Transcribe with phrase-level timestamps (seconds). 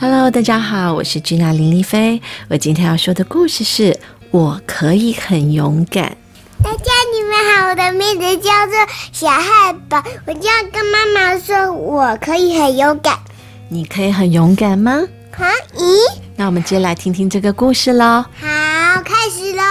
[0.00, 2.22] Hello，大家好，我是君娜林丽菲。
[2.48, 3.92] 我今天要说的故事是
[4.30, 6.16] 《我可以很勇敢》。
[6.62, 8.76] 大家你们好，我的名字叫做
[9.10, 10.00] 小汉堡。
[10.24, 13.18] 我就要跟妈妈说，我可以很勇敢。
[13.68, 15.00] 你可以很勇敢吗？
[15.32, 15.44] 可
[15.76, 15.82] 以。
[16.36, 18.24] 那我们接下来听听这个故事喽。
[18.40, 19.62] 好，开始喽。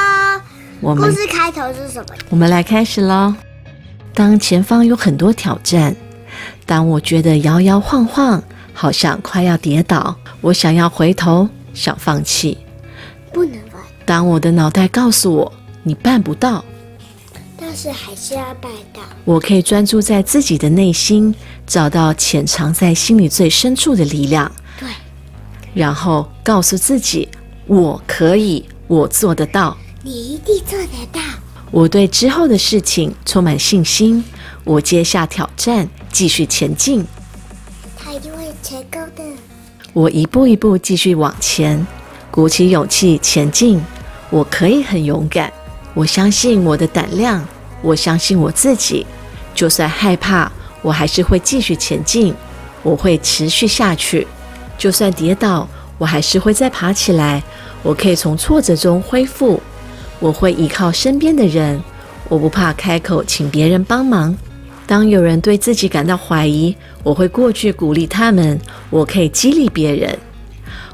[0.82, 2.08] 我们故事开头是什么？
[2.30, 3.34] 我们来开始喽。
[4.14, 5.96] 当前方有很多挑战，
[6.66, 8.44] 当我觉得摇摇晃晃，
[8.80, 12.56] 好像快要跌倒，我想要回头，想放弃。
[13.34, 16.64] 不能玩，当我的脑袋告诉我你办不到，
[17.60, 19.02] 但是还是要办到。
[19.26, 21.34] 我可以专注在自己的内心，
[21.66, 24.88] 找到潜藏在心里最深处的力量，对，
[25.74, 27.28] 然后告诉自己
[27.66, 29.76] 我可以，我做得到。
[30.04, 31.20] 你一定做得到。
[31.72, 34.24] 我对之后的事情充满信心，
[34.64, 37.04] 我接下挑战，继续前进。
[38.08, 39.24] 他一定会成功的。
[39.92, 41.86] 我一步一步继续往前，
[42.32, 43.82] 鼓起勇气前进。
[44.30, 45.52] 我可以很勇敢，
[45.94, 47.46] 我相信我的胆量，
[47.82, 49.06] 我相信我自己。
[49.54, 50.50] 就算害怕，
[50.82, 52.34] 我还是会继续前进。
[52.82, 54.26] 我会持续下去，
[54.78, 57.44] 就算跌倒，我还是会再爬起来。
[57.84, 59.62] 我可以从挫折中恢复。
[60.20, 61.84] 我会依靠身边的人，
[62.30, 64.34] 我不怕开口请别人帮忙。
[64.88, 68.58] 当有人对自己感到怀疑，我会过去鼓励他们。
[68.90, 70.18] 我可以激励别人。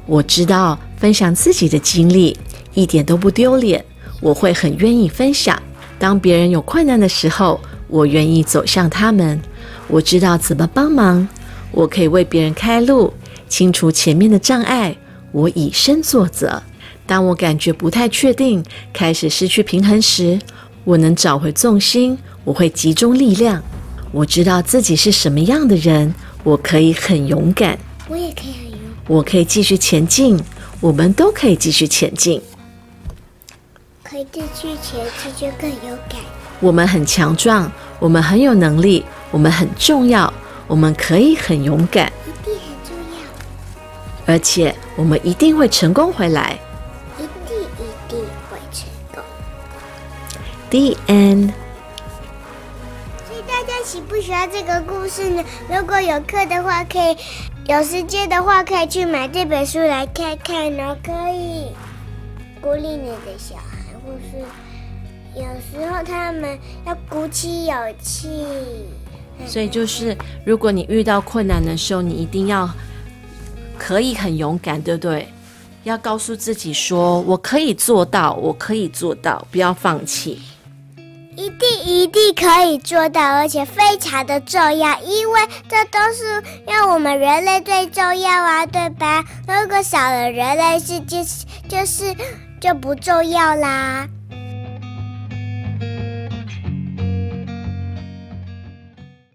[0.08, 2.36] 我知道分享自己的经历
[2.74, 3.86] 一点都不丢脸，
[4.20, 5.62] 我会很愿意分享。
[6.00, 9.40] 当别人有困难的时候，我愿意走向他们。
[9.88, 11.26] 我知道怎么帮忙，
[11.72, 13.14] 我可以为别人开路，
[13.48, 14.98] 清除前面的障碍。
[15.32, 16.62] 我以身作则。
[17.06, 20.40] 当我感觉不太确定，开始失去平衡时，
[20.84, 23.62] 我能找回重心，我会集中力量。
[24.14, 30.40] 我知道自己是什么样的人，我可以很勇敢，我也可以很勇，我可以继续前进，
[30.80, 32.40] 我们都可以继续前进。
[34.04, 35.04] 可以继续前
[35.36, 36.20] 进就更勇敢。
[36.60, 40.32] 我们很强壮，我们很有能力，我们很重要，
[40.68, 46.60] 我们可以很勇敢，一定很重要，而且我们一定会成功回来。
[47.18, 47.66] 一定一
[48.08, 48.20] 定
[48.52, 49.24] 会成功。
[50.70, 51.63] The end。
[53.84, 55.44] 喜不喜欢这个故事呢？
[55.70, 57.18] 如果有课的话，可以
[57.68, 61.68] 有时间的话，可以去买这本书来看看哦，可以
[62.62, 64.40] 鼓励你的小孩，或是
[65.36, 68.46] 有时候他们要鼓起勇气。
[69.46, 70.16] 所以就是，
[70.46, 72.70] 如果你遇到困难的时候，你一定要
[73.78, 75.28] 可以很勇敢，对不对？
[75.84, 80.42] 要告诉自己说：“我可以做到，我可以做到，不要放弃。
[81.36, 89.24] 一定一定可以做到，而且非常的重要，因为这都是让我们人类最重要啊，对吧？
[89.48, 91.24] 如果少了人类，世界
[91.68, 92.16] 就是
[92.60, 94.08] 就不重要啦。